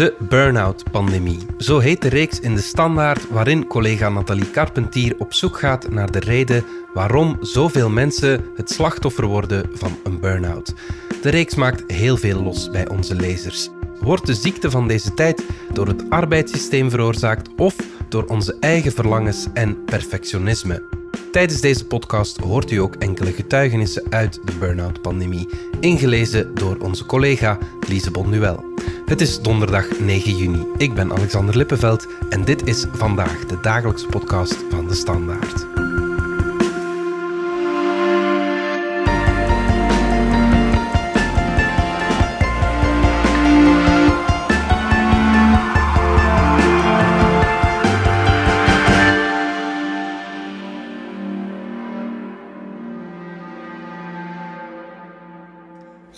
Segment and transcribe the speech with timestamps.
[0.00, 1.38] De burn-out-pandemie.
[1.58, 6.10] Zo heet de reeks in de standaard waarin collega Nathalie Carpentier op zoek gaat naar
[6.10, 6.64] de reden
[6.94, 10.74] waarom zoveel mensen het slachtoffer worden van een burn-out.
[11.22, 13.68] De reeks maakt heel veel los bij onze lezers.
[14.00, 17.76] Wordt de ziekte van deze tijd door het arbeidssysteem veroorzaakt of
[18.08, 20.99] door onze eigen verlangens en perfectionisme?
[21.30, 25.48] Tijdens deze podcast hoort u ook enkele getuigenissen uit de burn-out-pandemie,
[25.80, 27.58] ingelezen door onze collega
[27.88, 28.64] Lise Bonduel.
[29.06, 30.66] Het is donderdag 9 juni.
[30.76, 35.89] Ik ben Alexander Lippenveld en dit is vandaag de dagelijkse podcast van de Standaard.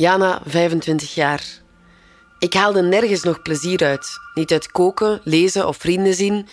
[0.03, 1.45] Jana, 25 jaar.
[2.39, 4.19] Ik haalde nergens nog plezier uit.
[4.35, 6.49] Niet uit koken, lezen of vrienden zien.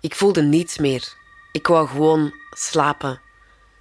[0.00, 1.14] Ik voelde niets meer.
[1.52, 3.20] Ik wou gewoon slapen.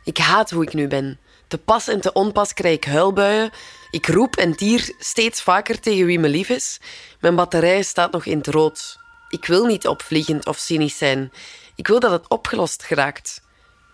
[0.03, 1.19] Ik haat hoe ik nu ben.
[1.47, 3.51] Te pas en te onpas krijg ik huilbuien.
[3.89, 6.79] Ik roep en tier steeds vaker tegen wie me lief is.
[7.19, 8.97] Mijn batterij staat nog in het rood.
[9.29, 11.31] Ik wil niet opvliegend of cynisch zijn.
[11.75, 13.41] Ik wil dat het opgelost geraakt.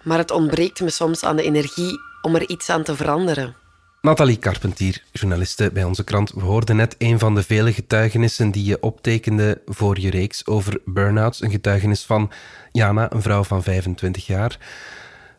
[0.03, 3.65] Maar het ontbreekt me soms aan de energie om er iets aan te veranderen.
[4.07, 6.31] Nathalie Carpentier, journaliste bij onze krant.
[6.31, 10.81] We hoorden net een van de vele getuigenissen die je optekende voor je reeks over
[10.85, 11.41] burn-outs.
[11.41, 12.31] Een getuigenis van
[12.71, 14.57] Jana, een vrouw van 25 jaar.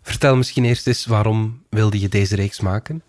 [0.03, 3.03] Vertel misschien eerst eens waarom wilde je deze reeks maken?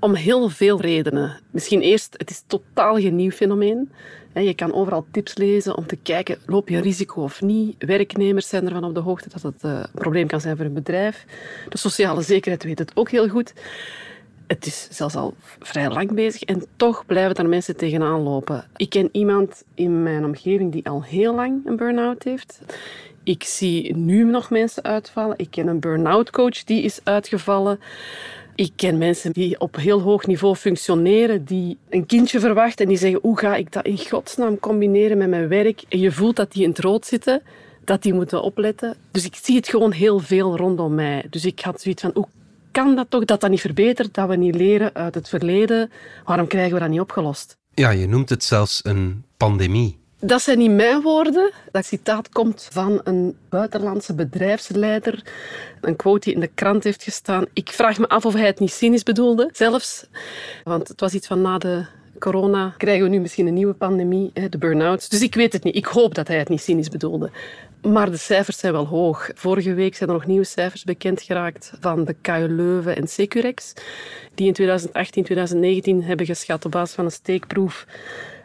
[0.00, 1.40] Om heel veel redenen.
[1.50, 3.92] Misschien eerst, het is totaal geen nieuw fenomeen.
[4.34, 7.74] Je kan overal tips lezen om te kijken, loop je risico of niet?
[7.78, 10.72] Werknemers zijn ervan op de hoogte dat het eh, een probleem kan zijn voor een
[10.72, 11.24] bedrijf.
[11.68, 13.52] De sociale zekerheid weet het ook heel goed
[14.46, 18.64] het is zelfs al vrij lang bezig en toch blijven er mensen tegenaan lopen.
[18.76, 22.60] Ik ken iemand in mijn omgeving die al heel lang een burn-out heeft.
[23.22, 25.38] Ik zie nu nog mensen uitvallen.
[25.38, 27.80] Ik ken een burn-out coach die is uitgevallen.
[28.54, 32.98] Ik ken mensen die op heel hoog niveau functioneren, die een kindje verwachten en die
[32.98, 35.82] zeggen hoe ga ik dat in godsnaam combineren met mijn werk?
[35.88, 37.42] En je voelt dat die in het rood zitten,
[37.84, 38.96] dat die moeten opletten.
[39.10, 41.24] Dus ik zie het gewoon heel veel rondom mij.
[41.30, 42.26] Dus ik had zoiets van hoe
[42.74, 45.90] kan dat toch, dat dat niet verbetert, dat we niet leren uit het verleden?
[46.24, 47.56] Waarom krijgen we dat niet opgelost?
[47.74, 49.98] Ja, je noemt het zelfs een pandemie.
[50.20, 51.50] Dat zijn niet mijn woorden.
[51.72, 55.22] Dat citaat komt van een buitenlandse bedrijfsleider.
[55.80, 57.44] Een quote die in de krant heeft gestaan.
[57.52, 60.06] Ik vraag me af of hij het niet cynisch bedoelde, zelfs.
[60.64, 61.84] Want het was iets van na de
[62.18, 65.08] corona krijgen we nu misschien een nieuwe pandemie, de burn-outs.
[65.08, 65.76] Dus ik weet het niet.
[65.76, 67.30] Ik hoop dat hij het niet cynisch bedoelde.
[67.92, 69.30] Maar de cijfers zijn wel hoog.
[69.34, 73.72] Vorige week zijn er nog nieuwe cijfers bekend geraakt van de KU Leuven en Securex,
[74.34, 77.86] die in 2018, 2019 hebben geschat op basis van een steekproef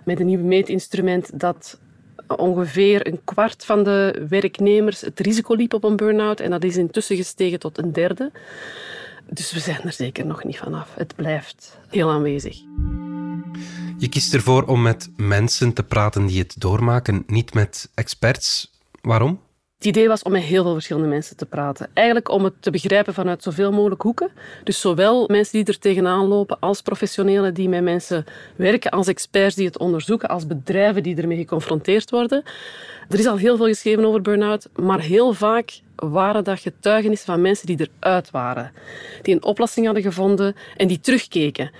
[0.05, 1.79] met een nieuw meetinstrument dat
[2.27, 6.77] ongeveer een kwart van de werknemers het risico liep op een burn-out en dat is
[6.77, 8.31] intussen gestegen tot een derde.
[9.29, 10.89] Dus we zijn er zeker nog niet vanaf.
[10.95, 12.61] Het blijft heel aanwezig.
[13.97, 18.78] Je kiest ervoor om met mensen te praten die het doormaken, niet met experts.
[19.01, 19.39] Waarom?
[19.79, 21.89] Het idee was om met heel veel verschillende mensen te praten.
[21.93, 24.29] Eigenlijk om het te begrijpen vanuit zoveel mogelijk hoeken.
[24.63, 29.55] Dus zowel mensen die er tegenaan lopen, als professionelen die met mensen werken, als experts
[29.55, 32.43] die het onderzoeken, als bedrijven die ermee geconfronteerd worden.
[33.09, 37.41] Er is al heel veel geschreven over burn-out, maar heel vaak waren dat getuigenissen van
[37.41, 38.71] mensen die eruit waren.
[39.21, 41.71] Die een oplossing hadden gevonden en die terugkeken.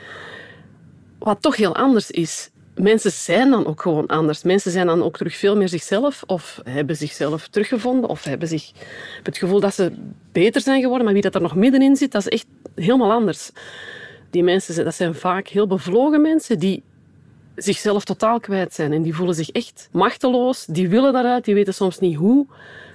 [1.17, 4.43] Wat toch heel anders is mensen zijn dan ook gewoon anders.
[4.43, 8.71] Mensen zijn dan ook terug veel meer zichzelf of hebben zichzelf teruggevonden of hebben zich
[9.23, 9.91] het gevoel dat ze
[10.31, 11.05] beter zijn geworden.
[11.05, 12.45] Maar wie dat er nog middenin zit, dat is echt
[12.75, 13.51] helemaal anders.
[14.29, 16.83] Die mensen dat zijn vaak heel bevlogen mensen die
[17.55, 20.65] zichzelf totaal kwijt zijn en die voelen zich echt machteloos.
[20.65, 22.47] Die willen daaruit, die weten soms niet hoe.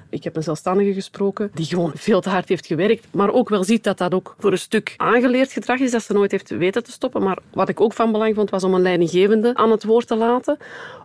[0.08, 3.64] Ik heb een zelfstandige gesproken die gewoon veel te hard heeft gewerkt, maar ook wel
[3.64, 6.84] ziet dat dat ook voor een stuk aangeleerd gedrag is, dat ze nooit heeft weten
[6.84, 7.22] te stoppen.
[7.22, 10.16] Maar wat ik ook van belang vond, was om een leidinggevende aan het woord te
[10.16, 10.56] laten.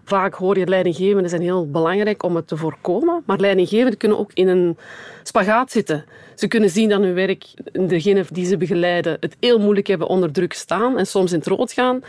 [0.04, 4.32] Vaak hoor je leidinggevenden zijn heel belangrijk om het te voorkomen, maar leidinggevenden kunnen ook
[4.34, 4.78] in een
[5.24, 6.06] spagaat zitten.
[6.36, 10.32] Ze kunnen zien dat hun werk, degene die ze begeleiden, het heel moeilijk hebben onder
[10.32, 12.04] druk staan en soms in het rood gaan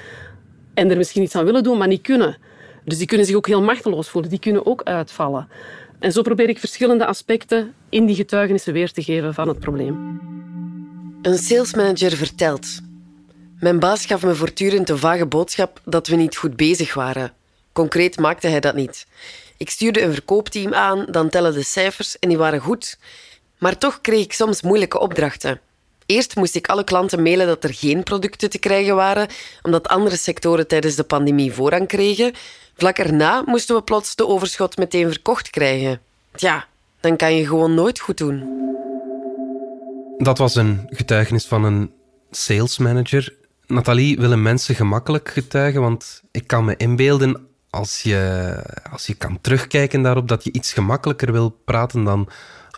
[0.74, 2.36] en er misschien iets aan willen doen, maar niet kunnen.
[2.84, 4.30] Dus die kunnen zich ook heel machteloos voelen.
[4.30, 5.48] Die kunnen ook uitvallen.
[6.00, 10.20] En zo probeer ik verschillende aspecten in die getuigenissen weer te geven van het probleem.
[11.22, 12.80] Een salesmanager vertelt.
[13.58, 17.32] Mijn baas gaf me voortdurend de vage boodschap dat we niet goed bezig waren.
[17.72, 19.06] Concreet maakte hij dat niet.
[19.56, 22.98] Ik stuurde een verkoopteam aan, dan tellen de cijfers en die waren goed.
[23.58, 25.60] Maar toch kreeg ik soms moeilijke opdrachten.
[26.06, 29.28] Eerst moest ik alle klanten mailen dat er geen producten te krijgen waren,
[29.62, 32.32] omdat andere sectoren tijdens de pandemie voorrang kregen.
[32.80, 36.00] Vlak erna moesten we plots de overschot meteen verkocht krijgen.
[36.34, 36.66] Ja,
[37.00, 38.58] dan kan je gewoon nooit goed doen.
[40.18, 41.92] Dat was een getuigenis van een
[42.30, 43.34] sales manager.
[43.66, 48.52] Nathalie willen mensen gemakkelijk getuigen, want ik kan me inbeelden als je,
[48.90, 52.28] als je kan terugkijken daarop dat je iets gemakkelijker wil praten dan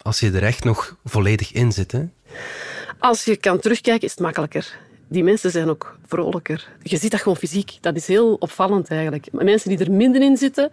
[0.02, 1.92] als je er echt nog volledig in zit.
[1.92, 2.04] Hè?
[2.98, 4.78] Als je kan terugkijken, is het makkelijker.
[5.12, 6.68] Die mensen zijn ook vrolijker.
[6.82, 7.78] Je ziet dat gewoon fysiek.
[7.80, 9.26] Dat is heel opvallend eigenlijk.
[9.32, 10.70] Mensen die er minder in zitten,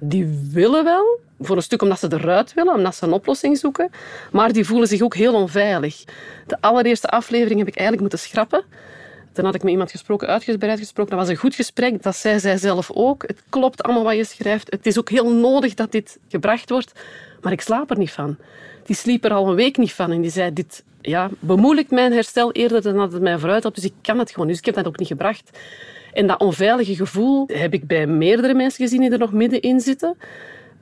[0.00, 1.18] die willen wel.
[1.40, 3.90] Voor een stuk omdat ze eruit willen, omdat ze een oplossing zoeken.
[4.32, 6.04] Maar die voelen zich ook heel onveilig.
[6.46, 8.64] De allereerste aflevering heb ik eigenlijk moeten schrappen.
[9.34, 11.10] Toen had ik met iemand gesproken, uitgebreid gesproken.
[11.10, 12.02] Dat was een goed gesprek.
[12.02, 13.22] Dat zei zij zelf ook.
[13.26, 14.70] Het klopt allemaal wat je schrijft.
[14.70, 16.92] Het is ook heel nodig dat dit gebracht wordt.
[17.40, 18.36] Maar ik slaap er niet van.
[18.86, 20.10] Die sliep er al een week niet van.
[20.10, 23.74] En die zei, dit ja, bemoeilijkt mijn herstel eerder dan dat het mij vooruit had.
[23.74, 24.46] Dus ik kan het gewoon.
[24.46, 25.58] Dus ik heb dat ook niet gebracht.
[26.12, 30.16] En dat onveilige gevoel heb ik bij meerdere mensen gezien die er nog middenin zitten.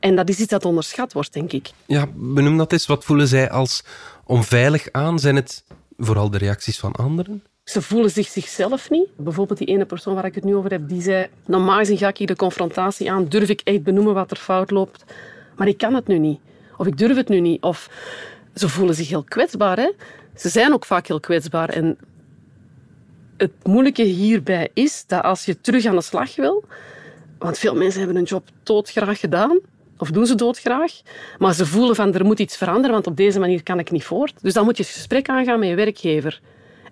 [0.01, 1.71] En dat is iets dat onderschat wordt, denk ik.
[1.87, 2.87] Ja, benoem dat eens.
[2.87, 3.85] Wat voelen zij als
[4.25, 5.19] onveilig aan?
[5.19, 5.65] Zijn het
[5.97, 7.43] vooral de reacties van anderen?
[7.64, 9.09] Ze voelen zich zichzelf niet.
[9.17, 11.26] Bijvoorbeeld die ene persoon waar ik het nu over heb, die zei...
[11.47, 13.29] Normaal ga ik hier de confrontatie aan.
[13.29, 15.05] Durf ik echt benoemen wat er fout loopt?
[15.56, 16.41] Maar ik kan het nu niet.
[16.76, 17.62] Of ik durf het nu niet.
[17.62, 17.91] Of
[18.55, 19.76] ze voelen zich heel kwetsbaar.
[19.76, 19.91] Hè?
[20.37, 21.69] Ze zijn ook vaak heel kwetsbaar.
[21.69, 21.99] En
[23.37, 26.65] het moeilijke hierbij is dat als je terug aan de slag wil...
[27.38, 29.58] Want veel mensen hebben een job doodgraag gedaan.
[29.99, 30.93] Of doen ze doodgraag.
[31.38, 34.05] Maar ze voelen van, er moet iets veranderen, want op deze manier kan ik niet
[34.05, 34.35] voort.
[34.41, 36.41] Dus dan moet je het gesprek aangaan met je werkgever.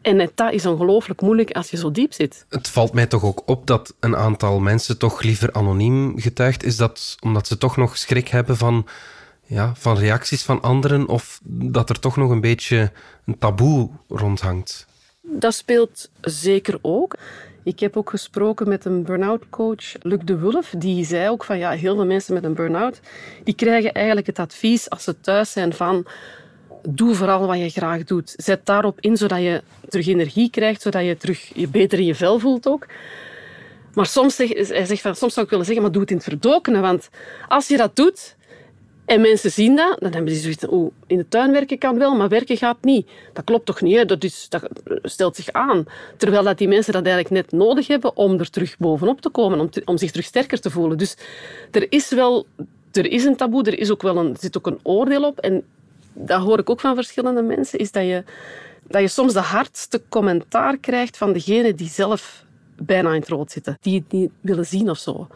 [0.03, 2.47] En dat is ongelooflijk moeilijk als je zo diep zit.
[2.49, 6.65] Het valt mij toch ook op dat een aantal mensen toch liever anoniem getuigt.
[6.65, 8.87] Is dat omdat ze toch nog schrik hebben van,
[9.47, 11.09] ja, van reacties van anderen?
[11.09, 12.93] Of dat er toch nog een beetje
[13.27, 14.87] een taboe rondhangt?
[15.23, 17.17] Dat speelt zeker ook.
[17.63, 20.75] Ik heb ook gesproken met een burn-out coach, Luc de Wulf.
[20.79, 23.01] Die zei ook van ja, heel veel mensen met een burn-out,
[23.45, 26.07] die krijgen eigenlijk het advies als ze thuis zijn van
[26.89, 28.35] doe vooral wat je graag doet.
[28.37, 32.15] Zet daarop in, zodat je terug energie krijgt, zodat je terug je beter in je
[32.15, 32.87] vel voelt ook.
[33.95, 36.17] Maar soms, zeg, hij zegt van, soms zou ik willen zeggen, maar doe het in
[36.17, 36.81] het verdokene.
[36.81, 37.09] Want
[37.49, 38.37] als je dat doet
[39.05, 42.17] en mensen zien dat, dan hebben ze zoiets oh, in de tuin werken kan wel,
[42.17, 43.09] maar werken gaat niet.
[43.33, 44.09] Dat klopt toch niet?
[44.09, 44.69] Dat, is, dat
[45.03, 45.85] stelt zich aan.
[46.17, 49.71] Terwijl dat die mensen dat eigenlijk net nodig hebben om er terug bovenop te komen,
[49.85, 50.99] om, zich terug sterker te voelen.
[50.99, 51.17] Dus
[51.71, 52.47] er is wel
[52.93, 55.39] er is een taboe, er, is ook wel een, zit ook een oordeel op.
[55.39, 55.65] En
[56.13, 58.25] dat hoor ik ook van verschillende mensen, is dat je,
[58.83, 62.45] dat je soms de hardste commentaar krijgt van degene die zelf
[62.77, 63.79] bijna in het rood zitten.
[63.81, 65.29] Die het niet willen zien of zo.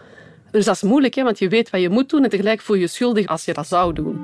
[0.51, 2.77] Dus dat is moeilijk, hè, want je weet wat je moet doen en tegelijk voel
[2.77, 4.19] je je schuldig als je dat zou doen.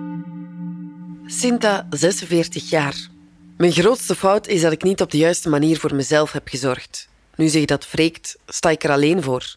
[1.27, 3.09] Sinta, 46 jaar.
[3.57, 7.09] Mijn grootste fout is dat ik niet op de juiste manier voor mezelf heb gezorgd.
[7.37, 9.57] Nu zich dat wreekt, sta ik er alleen voor.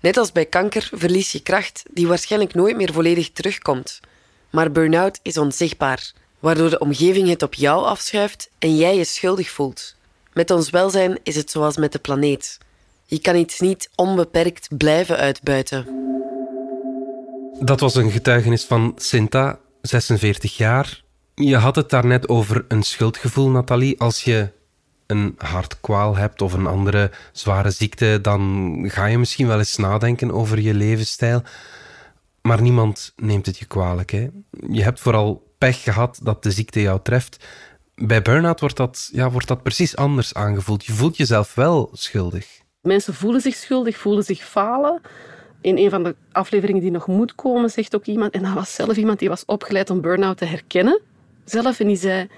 [0.00, 4.00] Net als bij kanker verlies je kracht die waarschijnlijk nooit meer volledig terugkomt.
[4.50, 9.50] Maar burn-out is onzichtbaar waardoor de omgeving het op jou afschuift en jij je schuldig
[9.50, 9.96] voelt.
[10.32, 12.58] Met ons welzijn is het zoals met de planeet.
[13.04, 15.86] Je kan iets niet onbeperkt blijven uitbuiten.
[17.60, 21.02] Dat was een getuigenis van Sinta, 46 jaar.
[21.34, 24.00] Je had het daarnet over een schuldgevoel, Nathalie.
[24.00, 24.48] Als je
[25.06, 30.30] een hartkwaal hebt of een andere zware ziekte, dan ga je misschien wel eens nadenken
[30.30, 31.42] over je levensstijl.
[32.42, 34.10] Maar niemand neemt het je kwalijk.
[34.10, 34.28] Hè?
[34.70, 37.44] Je hebt vooral pech gehad dat de ziekte jou treft.
[37.94, 40.84] Bij burn-out wordt dat, ja, wordt dat precies anders aangevoeld.
[40.84, 42.60] Je voelt jezelf wel schuldig.
[42.82, 45.00] Mensen voelen zich schuldig, voelen zich falen.
[45.60, 48.74] In een van de afleveringen die nog moet komen, zegt ook iemand, en dat was
[48.74, 51.00] zelf iemand die was opgeleid om burn-out te herkennen.
[51.44, 52.28] Zelf, en die zei,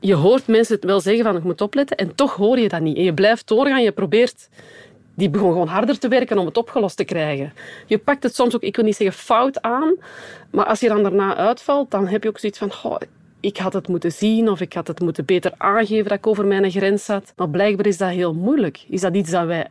[0.00, 2.80] je hoort mensen het wel zeggen van, ik moet opletten, en toch hoor je dat
[2.80, 2.96] niet.
[2.96, 4.48] En je blijft doorgaan, je probeert
[5.16, 7.52] die begon gewoon harder te werken om het opgelost te krijgen.
[7.86, 9.94] Je pakt het soms ook, ik wil niet zeggen fout aan,
[10.50, 12.96] maar als je dan daarna uitvalt, dan heb je ook zoiets van, oh,
[13.40, 16.46] ik had het moeten zien of ik had het moeten beter aangeven dat ik over
[16.46, 17.32] mijn grens zat.
[17.36, 18.84] Maar blijkbaar is dat heel moeilijk.
[18.88, 19.66] Is dat iets dat wij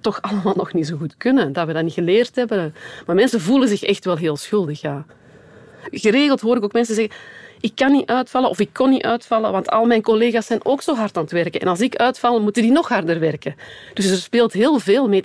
[0.00, 2.74] toch allemaal nog niet zo goed kunnen, dat we dat niet geleerd hebben.
[3.06, 5.04] Maar mensen voelen zich echt wel heel schuldig, ja.
[5.90, 7.14] Geregeld hoor ik ook mensen zeggen,
[7.60, 10.82] ik kan niet uitvallen of ik kon niet uitvallen, want al mijn collega's zijn ook
[10.82, 11.60] zo hard aan het werken.
[11.60, 13.54] En als ik uitval, moeten die nog harder werken.
[13.94, 15.22] Dus er speelt heel veel mee.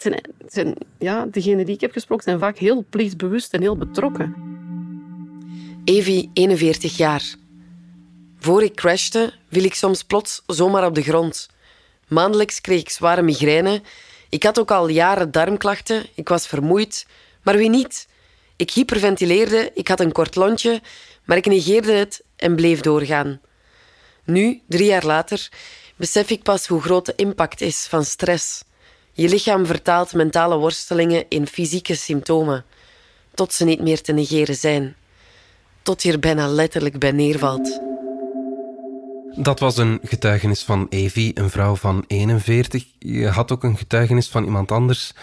[0.99, 4.35] ja, degenen die ik heb gesproken zijn vaak heel plichtbewust en heel betrokken.
[5.83, 7.23] Evie, 41 jaar.
[8.39, 11.49] Voor ik crashte, viel ik soms plots zomaar op de grond.
[12.07, 13.81] Maandelijks kreeg ik zware migraine.
[14.29, 16.05] Ik had ook al jaren darmklachten.
[16.15, 17.07] Ik was vermoeid.
[17.43, 18.07] Maar wie niet?
[18.57, 20.81] Ik hyperventileerde, ik had een kort lontje,
[21.25, 23.39] maar ik negeerde het en bleef doorgaan.
[24.23, 25.49] Nu, drie jaar later,
[25.95, 28.63] besef ik pas hoe groot de impact is van stress.
[29.11, 32.65] Je lichaam vertaalt mentale worstelingen in fysieke symptomen,
[33.33, 34.95] tot ze niet meer te negeren zijn.
[35.81, 37.79] Tot je er bijna letterlijk bij neervalt.
[39.35, 42.85] Dat was een getuigenis van Evie, een vrouw van 41.
[42.99, 45.13] Je had ook een getuigenis van iemand anders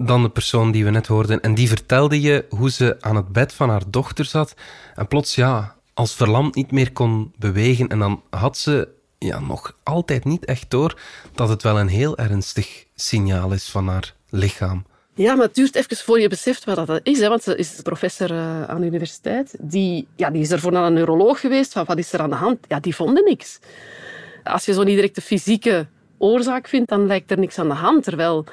[0.00, 1.40] dan de persoon die we net hoorden.
[1.40, 4.54] En die vertelde je hoe ze aan het bed van haar dochter zat
[4.94, 7.88] en plots, ja, als verlamd niet meer kon bewegen.
[7.88, 8.88] En dan had ze
[9.18, 11.00] ja, nog altijd niet echt door
[11.34, 14.84] dat het wel een heel ernstig signaal is van haar lichaam.
[15.14, 17.18] Ja, maar het duurt even voor je beseft wat dat is.
[17.18, 17.28] Hè?
[17.28, 19.56] Want ze is professor eh, aan de universiteit.
[19.60, 21.72] Die, ja, die is ervoor naar een neuroloog geweest.
[21.72, 22.58] Van wat is er aan de hand?
[22.68, 23.58] Ja, die vonden niks.
[24.44, 25.86] Als je zo niet direct de fysieke
[26.18, 28.04] oorzaak vindt, dan lijkt er niks aan de hand.
[28.04, 28.46] Terwijl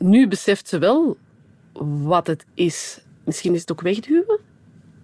[0.00, 1.16] nu beseft ze wel
[2.02, 3.00] wat het is.
[3.24, 4.38] Misschien is het ook wegduwen?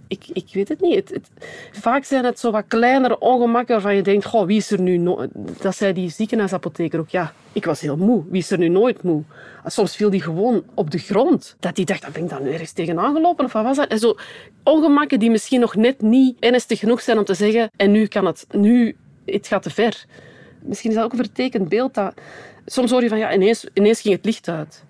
[0.08, 0.94] Ik, ik weet het niet.
[0.94, 1.30] Het,
[1.72, 4.96] vaak zijn het zo wat kleinere ongemakken waarvan je denkt, goh, wie is er nu...
[4.96, 5.26] No
[5.60, 7.08] dat zei die ziekenhuisapotheker ook.
[7.08, 8.24] Ja, ik was heel moe.
[8.28, 9.22] Wie is er nu nooit moe?
[9.64, 11.56] Soms viel die gewoon op de grond.
[11.60, 13.44] Dat die dacht, dat ben ik dan ergens tegenaan gelopen?
[13.44, 13.88] Of wat was dat?
[13.88, 14.16] En zo
[14.62, 18.26] ongemakken die misschien nog net niet ernstig genoeg zijn om te zeggen, en nu kan
[18.26, 20.04] het, nu, het gaat te ver.
[20.62, 22.14] Misschien is dat ook een vertekend beeld dat...
[22.66, 24.84] Soms hoor je van, ja, ineens, ineens ging het licht uit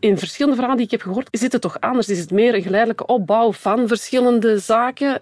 [0.00, 2.08] in verschillende verhalen die ik heb gehoord, zit het toch anders.
[2.08, 5.20] Is het meer een geleidelijke opbouw van verschillende zaken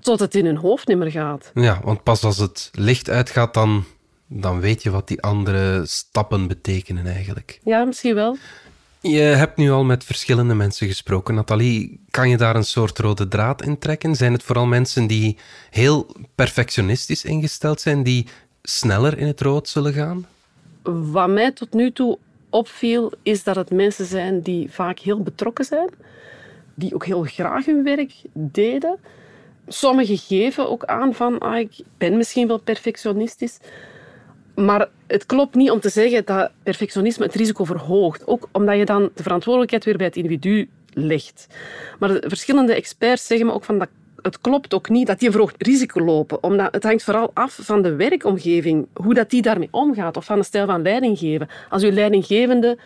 [0.00, 1.50] tot het in hun hoofd niet meer gaat.
[1.54, 3.84] Ja, want pas als het licht uitgaat, dan,
[4.26, 7.60] dan weet je wat die andere stappen betekenen eigenlijk.
[7.64, 8.36] Ja, misschien wel.
[9.00, 11.34] Je hebt nu al met verschillende mensen gesproken.
[11.34, 14.14] Nathalie, kan je daar een soort rode draad in trekken?
[14.14, 15.38] Zijn het vooral mensen die
[15.70, 18.26] heel perfectionistisch ingesteld zijn, die
[18.62, 20.26] sneller in het rood zullen gaan?
[20.82, 22.18] Wat mij tot nu toe
[22.50, 25.88] opviel, is dat het mensen zijn die vaak heel betrokken zijn,
[26.74, 28.98] die ook heel graag hun werk deden.
[29.68, 33.58] Sommigen geven ook aan van, ah, ik ben misschien wel perfectionistisch.
[34.54, 38.26] Maar het klopt niet om te zeggen dat perfectionisme het risico verhoogt.
[38.26, 41.46] Ook omdat je dan de verantwoordelijkheid weer bij het individu legt.
[41.98, 43.88] Maar de verschillende experts zeggen me ook van dat
[44.22, 46.42] het klopt ook niet dat een verhoogd risico lopen.
[46.42, 50.38] Omdat het hangt vooral af van de werkomgeving, hoe dat die daarmee omgaat, of van
[50.38, 51.48] de stijl van leiding geven.
[51.68, 52.78] Als je leidinggevende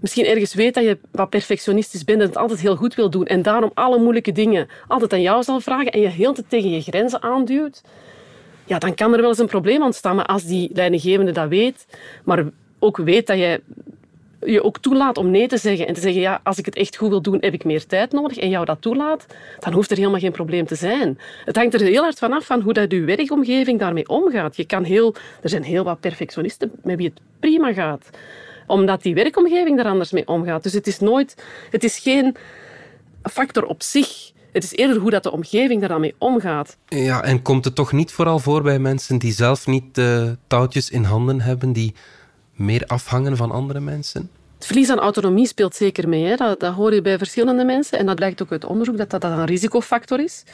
[0.00, 3.26] misschien ergens weet dat je wat perfectionistisch bent en het altijd heel goed wil doen
[3.26, 6.70] en daarom alle moeilijke dingen altijd aan jou zal vragen en je heel te tegen
[6.70, 7.82] je grenzen aanduwt,
[8.64, 10.16] ja, dan kan er wel eens een probleem ontstaan.
[10.16, 11.86] Maar als die leidinggevende dat weet,
[12.24, 12.44] maar
[12.78, 13.60] ook weet dat je
[14.46, 16.96] je ook toelaat om nee te zeggen en te zeggen, ja, als ik het echt
[16.96, 19.26] goed wil doen, heb ik meer tijd nodig en jou dat toelaat,
[19.58, 21.18] dan hoeft er helemaal geen probleem te zijn.
[21.44, 24.56] Het hangt er heel hard van af van hoe dat je werkomgeving daarmee omgaat.
[24.56, 28.10] Je kan heel, er zijn heel wat perfectionisten met wie het prima gaat
[28.70, 30.62] omdat die werkomgeving er anders mee omgaat.
[30.62, 32.36] Dus het is nooit, het is geen
[33.22, 34.32] factor op zich.
[34.52, 36.76] Het is eerder hoe dat de omgeving daar dan mee omgaat.
[36.88, 40.90] Ja, en komt het toch niet vooral voor bij mensen die zelf niet de touwtjes
[40.90, 41.94] in handen hebben, die
[42.60, 44.30] meer afhangen van andere mensen?
[44.54, 46.36] Het verlies aan autonomie speelt zeker mee.
[46.36, 47.98] Dat hoor je bij verschillende mensen.
[47.98, 50.44] En dat blijkt ook uit onderzoek dat dat een risicofactor is.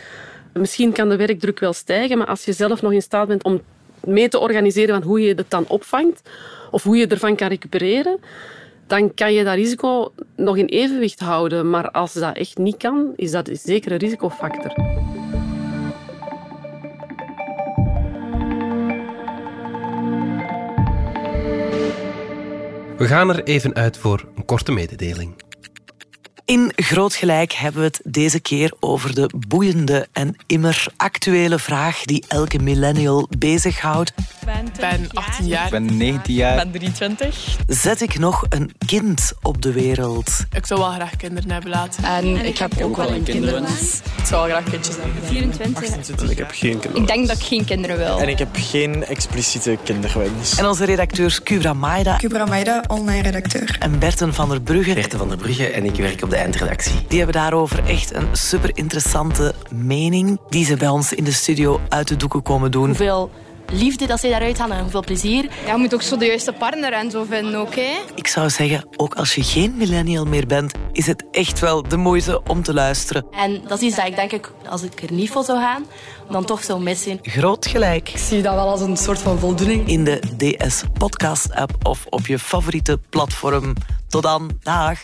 [0.53, 3.61] Misschien kan de werkdruk wel stijgen, maar als je zelf nog in staat bent om
[4.05, 6.31] mee te organiseren van hoe je het dan opvangt
[6.71, 8.19] of hoe je ervan kan recupereren,
[8.87, 11.71] dan kan je dat risico nog in evenwicht houden.
[11.71, 14.75] Maar als dat echt niet kan, is dat zeker een risicofactor.
[22.99, 25.46] We gaan er even uit voor een korte mededeling.
[26.47, 32.03] In Groot Gelijk hebben we het deze keer over de boeiende en immer actuele vraag
[32.03, 34.13] die elke millennial bezighoudt.
[34.47, 35.65] Ik ben 18 jaar.
[35.65, 36.57] Ik ben 19 jaar.
[36.57, 37.57] Ik ben 23.
[37.67, 40.45] Zet ik nog een kind op de wereld?
[40.53, 42.05] Ik zou wel graag kinderen hebben laten.
[42.05, 44.01] En, ik heb ook wel een kinderwens.
[44.17, 45.23] Ik zou wel graag kindjes hebben.
[45.25, 46.31] 24.
[46.31, 46.97] Ik heb geen kinderen.
[46.97, 48.21] Ik denk dat ik geen kinderen wil.
[48.21, 50.59] En ik heb geen expliciete kinderwens.
[50.59, 53.77] En onze redacteurs Kubra Maida Kubra Maida, online redacteur.
[53.81, 56.95] en Berten van der Brugge, Berthe van der Brugge en ik werk op de eindredactie.
[57.09, 61.81] die hebben daarover echt een super interessante mening die ze bij ons in de studio
[61.89, 62.87] uit de doeken komen doen.
[62.87, 63.31] Hoeveel
[63.73, 65.49] liefde dat zij daaruit halen en hoeveel plezier.
[65.67, 67.87] Ja, je moet ook zo de juiste partner en zo vinden, oké?
[68.15, 71.97] Ik zou zeggen, ook als je geen millennial meer bent, is het echt wel de
[71.97, 73.27] moeite om te luisteren.
[73.31, 75.85] En dat is iets dat ik denk ik, als ik er niet voor zou gaan,
[76.31, 77.19] dan toch zou missen.
[77.23, 78.09] Groot gelijk.
[78.09, 79.89] Ik zie dat wel als een soort van voldoening.
[79.89, 83.73] In de DS Podcast app of op je favoriete platform.
[84.09, 84.99] Tot dan, dag.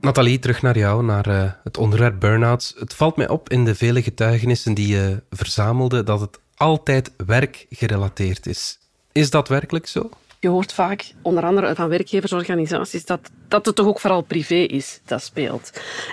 [0.00, 2.74] Nathalie, terug naar jou, naar eh, het onderwerp burn-outs.
[2.78, 8.46] Het valt mij op in de vele getuigenissen die je verzamelde dat het altijd werkgerelateerd
[8.46, 8.78] is.
[9.12, 10.10] Is dat werkelijk zo?
[10.38, 15.00] Je hoort vaak, onder andere van werkgeversorganisaties, dat, dat het toch ook vooral privé is
[15.04, 15.70] dat speelt.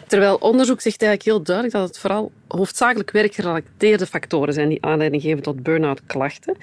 [0.08, 5.22] Terwijl onderzoek zegt eigenlijk heel duidelijk dat het vooral hoofdzakelijk werkgerelateerde factoren zijn die aanleiding
[5.22, 6.58] geven tot burn-out klachten.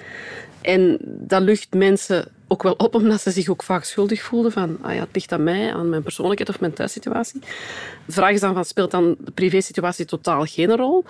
[0.61, 4.77] En dat lucht mensen ook wel op, omdat ze zich ook vaak schuldig voelden van
[4.81, 7.39] ah ja, het ligt aan mij, aan mijn persoonlijkheid of mijn thuissituatie.
[8.05, 11.05] De vraag is dan van, speelt dan de privésituatie totaal geen rol?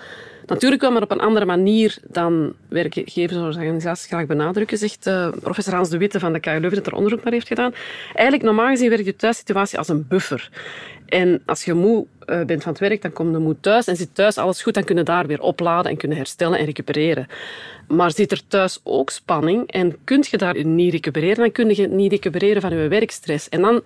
[0.46, 5.88] Natuurlijk wel, maar op een andere manier dan werkgeversorganisaties graag benadrukken, zegt uh, professor Hans
[5.88, 7.74] de Witte van de KU Leuven, dat er onderzoek naar heeft gedaan.
[8.14, 10.50] Eigenlijk, normaal gezien werkt je thuissituatie als een buffer.
[11.06, 13.96] En als je moe uh, bent van het werk, dan kom je moe thuis en
[13.96, 17.26] zit thuis alles goed, dan je daar weer opladen en kunnen herstellen en recupereren.
[17.88, 21.88] Maar zit er thuis ook spanning en kun je daar niet recupereren, dan kun je
[21.88, 23.48] niet recupereren van je werkstress.
[23.48, 23.82] En dan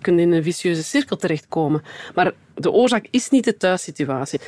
[0.00, 1.82] kun je in een vicieuze cirkel terechtkomen.
[2.14, 4.40] Maar de oorzaak is niet de thuissituatie.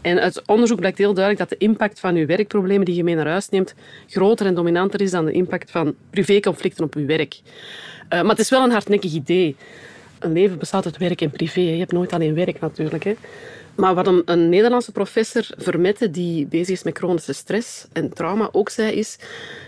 [0.00, 3.14] En uit onderzoek blijkt heel duidelijk dat de impact van je werkproblemen die je mee
[3.14, 3.74] naar huis neemt
[4.08, 7.40] groter en dominanter is dan de impact van privéconflicten op je werk.
[7.44, 9.56] Uh, maar het is wel een hardnekkig idee.
[10.24, 11.60] Een leven bestaat uit werk en privé.
[11.60, 13.04] Je hebt nooit alleen werk natuurlijk.
[13.04, 13.14] Hè.
[13.74, 18.48] Maar wat een, een, Nederlandse professor Vermette, die bezig is met chronische stress en trauma,
[18.52, 19.18] ook zei, is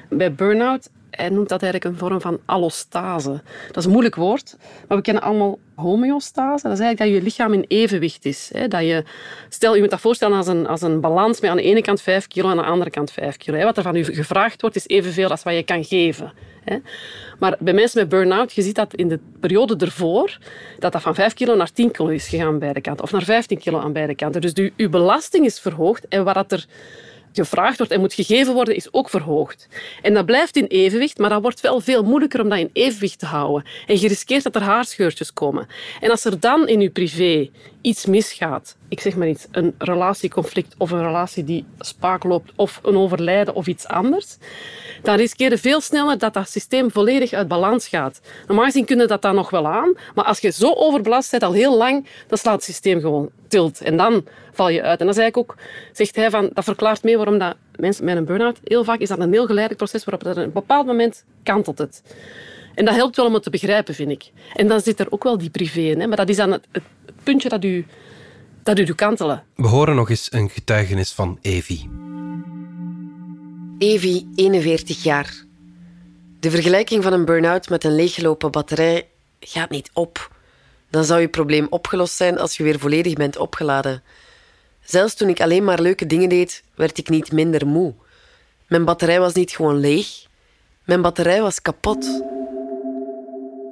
[0.08, 3.42] bij burn-out hij noemt dat eigenlijk een vorm van allostase.
[3.66, 4.56] Dat is een moeilijk woord,
[4.88, 6.68] maar we kennen allemaal homeostase.
[6.68, 8.50] Dat is eigenlijk dat je lichaam in evenwicht is.
[8.68, 9.04] Dat je,
[9.49, 12.00] stel, je moet dat voorstellen als een, als een balans met aan de ene kant
[12.00, 13.64] 5 kilo en aan de andere kant 5 kilo.
[13.64, 16.33] Wat er van u gevraagd wordt, is evenveel als wat je kan geven.
[17.38, 20.38] Maar bij mensen met burn-out, je ziet dat in de periode ervoor,
[20.78, 23.04] dat dat van 5 kilo naar 10 kilo is gegaan aan beide kanten.
[23.04, 24.40] Of naar 15 kilo aan beide kanten.
[24.40, 26.66] Dus uw belasting is verhoogd en wat er
[27.37, 29.69] gevraagd wordt en moet gegeven worden, is ook verhoogd.
[30.02, 33.19] En dat blijft in evenwicht, maar dat wordt wel veel moeilijker om dat in evenwicht
[33.19, 33.64] te houden.
[33.87, 35.66] En je riskeert dat er haarscheurtjes komen.
[36.00, 37.50] En als er dan in je privé
[37.81, 42.81] iets misgaat, ik zeg maar iets, een relatieconflict of een relatie die spaak loopt of
[42.83, 44.37] een overlijden of iets anders,
[45.02, 48.21] dan riskeer je veel sneller dat dat systeem volledig uit balans gaat.
[48.47, 51.52] Normaal gezien kunnen dat dan nog wel aan, maar als je zo overbelast bent al
[51.52, 53.81] heel lang, dan slaat het systeem gewoon tilt.
[53.81, 55.00] En dan val je uit.
[55.00, 55.59] En dat is eigenlijk ook,
[55.93, 59.09] zegt hij, van, dat verklaart mee waarom dat mensen met een burn-out, heel vaak is
[59.09, 62.02] dat een heel geleidelijk proces waarop dat op een bepaald moment kantelt het.
[62.75, 64.31] En dat helpt wel om het te begrijpen, vind ik.
[64.55, 66.00] En dan zit er ook wel die privé in.
[66.00, 66.07] Hè?
[66.07, 66.62] Maar dat is dan het
[67.23, 67.87] puntje dat u,
[68.66, 69.44] dat u doet kantelen.
[69.55, 71.88] We horen nog eens een getuigenis van Evi.
[73.79, 75.44] Evi, 41 jaar.
[76.40, 79.07] De vergelijking van een burn-out met een leeggelopen batterij
[79.40, 80.31] gaat niet op.
[80.90, 84.02] Dan zou je probleem opgelost zijn als je weer volledig bent opgeladen.
[84.85, 87.94] Zelfs toen ik alleen maar leuke dingen deed, werd ik niet minder moe.
[88.66, 90.07] Mijn batterij was niet gewoon leeg,
[90.85, 92.22] mijn batterij was kapot.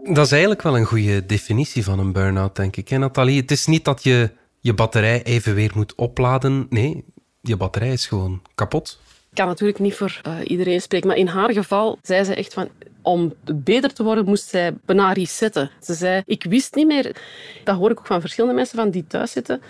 [0.05, 2.89] Dat is eigenlijk wel een goede definitie van een burn-out, denk ik.
[2.89, 3.41] Hè, Nathalie?
[3.41, 4.31] Het is niet dat je
[4.65, 6.67] je batterij even weer moet opladen.
[6.69, 7.05] Nee,
[7.41, 9.01] je batterij is gewoon kapot.
[9.31, 12.55] Ik kan natuurlijk niet voor uh, iedereen spreken, maar in haar geval zei ze echt
[12.55, 12.69] van
[13.03, 15.71] om beter te worden moest zij bijna resetten.
[15.81, 17.17] Ze zei, ik wist niet meer...
[17.65, 19.63] Dat hoor ik ook van verschillende mensen van die thuis zitten.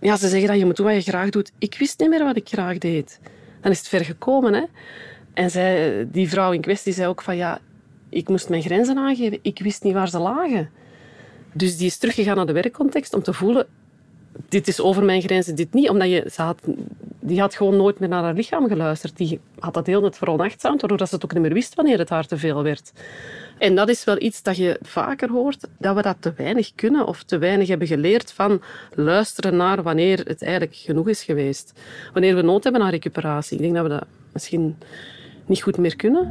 [0.00, 1.52] Ja, ze zeggen dat je moet doen wat je graag doet.
[1.58, 3.20] Ik wist niet meer wat ik graag deed.
[3.60, 4.54] Dan is het ver gekomen.
[4.54, 4.64] Hè?
[5.34, 7.60] En zij, die vrouw in kwestie zei ook van ja,
[8.08, 9.38] ik moest mijn grenzen aangeven.
[9.42, 10.70] Ik wist niet waar ze lagen.
[11.52, 13.66] Dus die is teruggegaan naar de werkcontext om te voelen
[14.48, 15.88] dit is over mijn grenzen, dit niet.
[15.88, 16.60] Omdat je, had,
[17.20, 19.16] die had gewoon nooit meer naar haar lichaam geluisterd.
[19.16, 22.08] Die had dat heel net veronachtzaamd, waardoor ze het ook niet meer wist wanneer het
[22.08, 22.92] haar te veel werd.
[23.58, 27.06] En dat is wel iets dat je vaker hoort, dat we dat te weinig kunnen
[27.06, 28.62] of te weinig hebben geleerd van
[28.94, 31.72] luisteren naar wanneer het eigenlijk genoeg is geweest.
[32.12, 33.56] Wanneer we nood hebben aan recuperatie.
[33.56, 34.76] Ik denk dat we dat misschien
[35.46, 36.26] niet goed meer kunnen.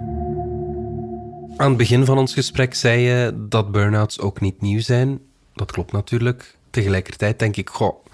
[1.58, 5.20] Aan het begin van ons gesprek zei je dat burn-outs ook niet nieuw zijn.
[5.54, 8.06] Dat klopt natuurlijk tegelijkertijd denk ik, goh,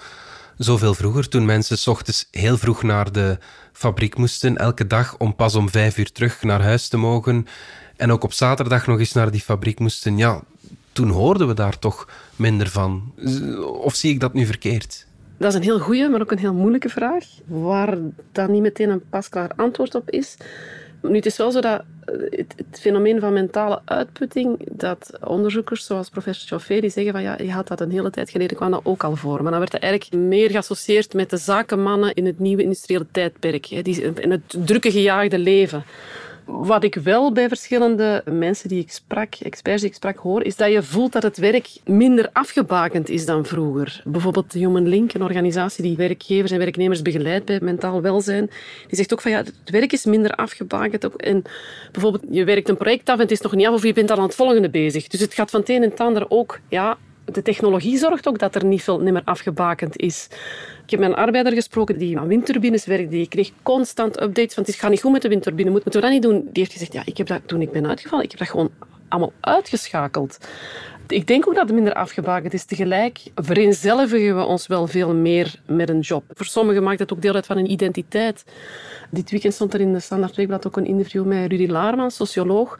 [0.57, 3.37] zoveel vroeger, toen mensen s ochtends heel vroeg naar de
[3.71, 7.47] fabriek moesten, elke dag om pas om vijf uur terug naar huis te mogen,
[7.95, 10.41] en ook op zaterdag nog eens naar die fabriek moesten, ja,
[10.91, 13.13] toen hoorden we daar toch minder van.
[13.63, 15.05] Of zie ik dat nu verkeerd?
[15.37, 17.97] Dat is een heel goede, maar ook een heel moeilijke vraag, waar
[18.31, 20.37] dan niet meteen een pasklaar antwoord op is.
[21.03, 26.09] Nu, het is wel zo dat eh, het, fenomeen van mentale uitputting, dat onderzoekers zoals
[26.09, 28.81] professor Chauffé, die zeggen van ja, je had dat een hele tijd geleden, kwam dat
[28.83, 29.41] ook al voor.
[29.41, 33.69] Maar dan werd dat eigenlijk meer geassocieerd met de zakenmannen in het nieuwe industriële tijdperk,
[33.69, 35.83] in het drukke gejaagde leven.
[36.45, 40.55] Wat ik wel bij verschillende mensen die ik sprak, experts die ik sprak, hoor, is
[40.55, 44.01] dat je voelt dat het werk minder afgebakend is dan vroeger.
[44.05, 48.49] Bijvoorbeeld Human Link, een organisatie die werkgevers en werknemers begeleidt bij mentaal welzijn,
[48.87, 51.15] die zegt ook van ja, het werk is minder afgebakend.
[51.15, 51.43] En
[51.91, 54.11] bijvoorbeeld, je werkt een project af en het is nog niet af of je bent
[54.11, 55.07] al aan het volgende bezig.
[55.07, 58.39] Dus het gaat van het een en het ander ook ja, de technologie zorgt ook
[58.39, 60.27] dat er niet veel meer afgebakend is.
[60.83, 63.11] Ik heb met een arbeider gesproken die aan windturbines werkt.
[63.11, 66.09] Die kreeg constant updates van het gaat niet goed met de windturbine, moeten we dat
[66.09, 66.39] niet doen?
[66.39, 68.71] Die heeft gezegd, ja, ik heb dat toen ik ben uitgevallen, ik heb dat gewoon
[69.13, 70.37] allemaal uitgeschakeld.
[71.07, 72.65] Ik denk ook dat het minder afgebakend is.
[72.65, 76.23] Tegelijk vereenzelvigen we ons wel veel meer met een job.
[76.33, 78.43] Voor sommigen maakt het ook deel uit van een identiteit.
[79.11, 82.79] Dit weekend stond er in de Standaard Weekblad ook een interview met Rudy Laarman, socioloog,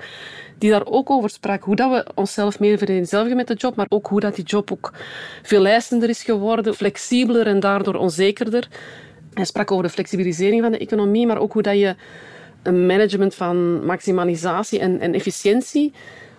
[0.58, 1.64] die daar ook over sprak.
[1.64, 4.72] Hoe dat we onszelf meer vereenzelvigen met de job, maar ook hoe dat die job
[4.72, 4.94] ook
[5.42, 8.68] veel eisender is geworden, flexibeler en daardoor onzekerder.
[9.34, 11.96] Hij sprak over de flexibilisering van de economie, maar ook hoe dat je
[12.64, 15.94] een management van maximalisatie en, en efficiëntie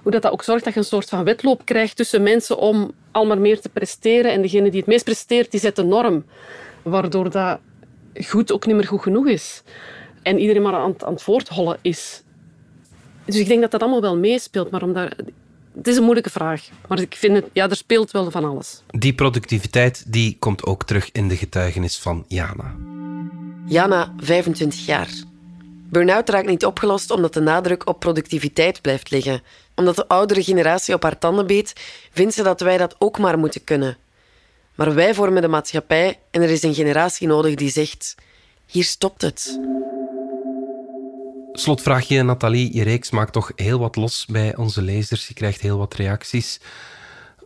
[0.05, 2.93] hoe dat, dat ook zorgt dat je een soort van wedloop krijgt tussen mensen om
[3.11, 4.33] al maar meer te presteren.
[4.33, 6.25] En degene die het meest presteert, die zet de norm.
[6.83, 7.59] Waardoor dat
[8.15, 9.63] goed ook niet meer goed genoeg is.
[10.23, 12.23] En iedereen maar aan, aan het voorthollen is.
[13.25, 14.71] Dus ik denk dat dat allemaal wel meespeelt.
[14.71, 15.15] Maar omdat,
[15.75, 16.69] het is een moeilijke vraag.
[16.89, 18.83] Maar ik vind het, ja, er speelt wel van alles.
[18.87, 22.75] Die productiviteit die komt ook terug in de getuigenis van Jana.
[23.67, 25.09] Jana, 25 jaar.
[25.91, 29.43] Burn-out raakt niet opgelost omdat de nadruk op productiviteit blijft liggen.
[29.75, 31.73] Omdat de oudere generatie op haar tanden beet,
[32.13, 33.97] vindt ze dat wij dat ook maar moeten kunnen.
[34.75, 38.15] Maar wij vormen de maatschappij en er is een generatie nodig die zegt:
[38.67, 39.61] hier stopt het.
[41.53, 42.75] Slotvraagje, Nathalie.
[42.75, 45.29] Je reeks maakt toch heel wat los bij onze lezers.
[45.29, 46.61] Je krijgt heel wat reacties.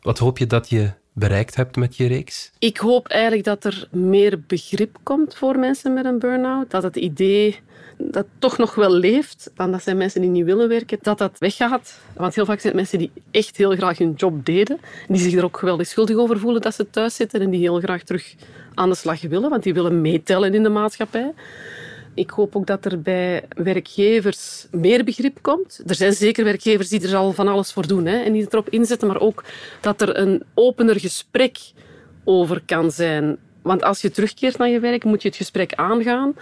[0.01, 2.51] Wat hoop je dat je bereikt hebt met je reeks?
[2.59, 6.71] Ik hoop eigenlijk dat er meer begrip komt voor mensen met een burn-out.
[6.71, 7.61] Dat het idee
[7.99, 11.39] dat toch nog wel leeft, dan dat zijn mensen die niet willen werken, dat dat
[11.39, 11.99] weggaat.
[12.17, 14.79] Want heel vaak zijn het mensen die echt heel graag hun job deden,
[15.09, 17.81] die zich er ook geweldig schuldig over voelen dat ze thuis zitten en die heel
[17.81, 18.35] graag terug
[18.75, 21.33] aan de slag willen, want die willen meetellen in de maatschappij.
[22.19, 25.83] Ik hoop ook dat er bij werkgevers meer begrip komt.
[25.87, 28.69] Er zijn zeker werkgevers die er al van alles voor doen hè, en die erop
[28.69, 29.45] inzetten, maar ook
[29.81, 31.59] dat er een opener gesprek
[32.25, 33.37] over kan zijn.
[33.63, 36.35] Want als je terugkeert naar je werk, moet je het gesprek aangaan.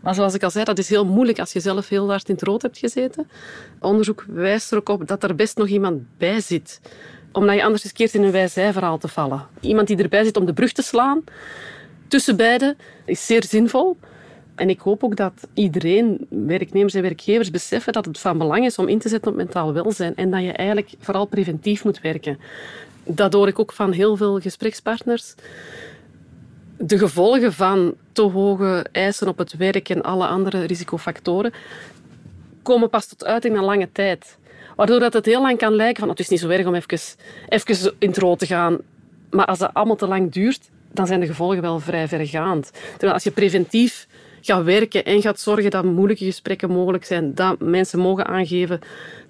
[0.00, 2.34] Maar zoals ik al zei, dat is heel moeilijk als je zelf heel hard in
[2.34, 3.28] het rood hebt gezeten.
[3.80, 6.80] Onderzoek wijst er ook op dat er best nog iemand bij zit.
[7.32, 9.46] Omdat je anders riskeert in een wij-zij-verhaal te vallen.
[9.60, 11.24] Iemand die erbij zit om de brug te slaan
[12.08, 13.96] tussen beiden is zeer zinvol.
[14.58, 18.78] En ik hoop ook dat iedereen, werknemers en werkgevers, beseffen dat het van belang is
[18.78, 20.16] om in te zetten op mentaal welzijn.
[20.16, 22.38] En dat je eigenlijk vooral preventief moet werken.
[23.04, 25.34] Dat hoor ik ook van heel veel gesprekspartners
[26.78, 31.52] de gevolgen van te hoge eisen op het werk en alle andere risicofactoren
[32.62, 34.38] komen pas tot uiting na lange tijd.
[34.76, 36.98] Waardoor dat het heel lang kan lijken van het is niet zo erg om even,
[37.48, 38.78] even in het rood te gaan.
[39.30, 42.70] Maar als dat allemaal te lang duurt, dan zijn de gevolgen wel vrij vergaand.
[42.90, 44.06] Terwijl als je preventief
[44.48, 48.80] gaat werken en gaat zorgen dat moeilijke gesprekken mogelijk zijn, dat mensen mogen aangeven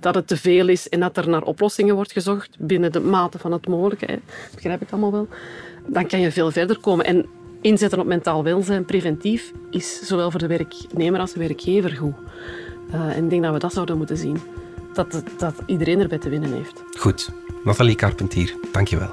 [0.01, 3.39] dat het te veel is en dat er naar oplossingen wordt gezocht binnen de mate
[3.39, 5.29] van het mogelijke, dat begrijp ik allemaal wel,
[5.87, 7.05] dan kan je veel verder komen.
[7.05, 7.27] En
[7.61, 12.15] inzetten op mentaal welzijn, preventief, is zowel voor de werknemer als de werkgever goed.
[12.95, 14.39] Uh, en ik denk dat we dat zouden moeten zien.
[14.93, 16.83] Dat, dat iedereen erbij te winnen heeft.
[16.99, 17.29] Goed.
[17.65, 19.13] Nathalie Carpentier, dank je wel.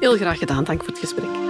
[0.00, 0.64] Heel graag gedaan.
[0.64, 1.49] Dank voor het gesprek.